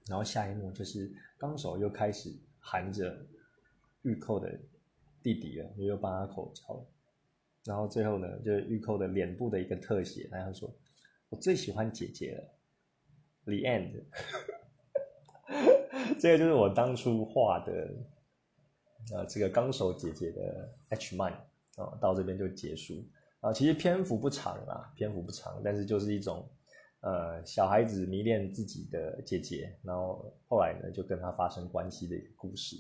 [0.09, 3.15] 然后下一幕就是纲手又开始含着
[4.01, 4.59] 玉扣的
[5.23, 6.83] 弟弟了，又帮他口交。
[7.67, 10.75] 然后最后呢，就是玉扣的脸部的一个特写，然后说
[11.29, 12.58] ：“我最喜欢姐姐了。
[13.49, 14.05] ”The end。
[16.21, 17.89] 这个就是我当初画的，
[19.13, 21.33] 呃，这个纲手姐姐的 H man
[21.77, 23.03] 啊，到这边就结束。
[23.41, 26.49] 啊，其实篇幅不长啊，篇幅不长，但是就是一种。
[27.01, 32.75] 呃，小孩子迷恋自己的姐姐，然后后来呢，就跟他发生关系的一个故事。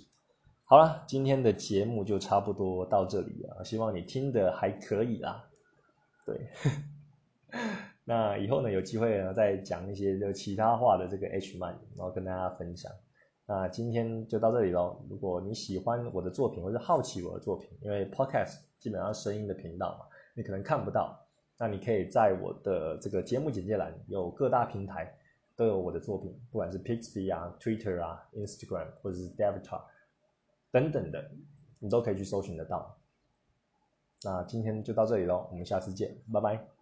[0.65, 5.49] 好了，今天的节目就差不多到这里了，希望你听的还可以啦。
[6.27, 6.49] 对，
[8.09, 12.91] 那以后呢，有机会呢，再讲一些就其他话的这个 H 漫，然后跟大家分享。
[13.45, 15.05] 那今天就到这里喽。
[15.11, 20.07] 如果你喜欢我的作品，或者好奇我的作品，因为 Podcast 基本上声音的频道嘛。
[20.33, 21.23] 你可能看不到。
[21.59, 25.15] 那你可以在我的这个节目简介栏有各大平台
[25.55, 29.85] 都有我的作品，不管是 Pixie 啊、Twitter 啊、Instagram 或者是 d e v i t a r
[30.71, 31.31] 等等的，
[31.79, 32.97] 你都可以去搜寻得到。
[34.25, 36.78] 那今天就到这里喽，我们下次见，拜拜。